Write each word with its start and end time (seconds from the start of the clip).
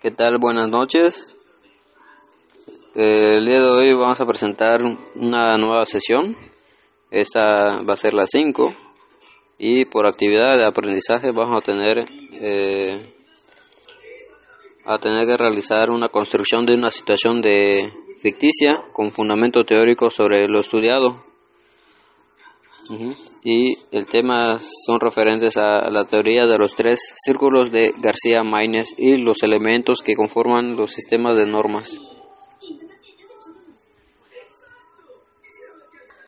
¿Qué 0.00 0.10
tal? 0.10 0.38
Buenas 0.38 0.70
noches. 0.70 1.38
El 2.94 3.44
día 3.44 3.60
de 3.60 3.68
hoy 3.68 3.92
vamos 3.92 4.18
a 4.18 4.24
presentar 4.24 4.80
una 5.14 5.58
nueva 5.58 5.84
sesión. 5.84 6.34
Esta 7.10 7.82
va 7.82 7.92
a 7.92 7.96
ser 7.96 8.14
la 8.14 8.24
5 8.24 8.72
y 9.58 9.84
por 9.84 10.06
actividad 10.06 10.56
de 10.56 10.66
aprendizaje 10.66 11.32
vamos 11.32 11.58
a 11.58 11.66
tener 11.66 11.98
eh, 12.32 13.12
a 14.86 14.96
tener 14.96 15.26
que 15.26 15.36
realizar 15.36 15.90
una 15.90 16.08
construcción 16.08 16.64
de 16.64 16.76
una 16.76 16.90
situación 16.90 17.42
de 17.42 17.92
ficticia 18.22 18.78
con 18.94 19.10
fundamento 19.10 19.66
teórico 19.66 20.08
sobre 20.08 20.48
lo 20.48 20.60
estudiado. 20.60 21.20
Y 23.44 23.74
el 23.92 24.06
tema 24.06 24.58
son 24.58 25.00
referentes 25.00 25.56
a 25.56 25.88
la 25.90 26.04
teoría 26.04 26.46
de 26.46 26.58
los 26.58 26.74
tres 26.74 27.14
círculos 27.16 27.70
de 27.70 27.92
García 27.98 28.42
Maynes 28.42 28.94
y 28.98 29.16
los 29.16 29.42
elementos 29.42 30.00
que 30.04 30.14
conforman 30.14 30.76
los 30.76 30.90
sistemas 30.92 31.36
de 31.36 31.46
normas. 31.46 32.00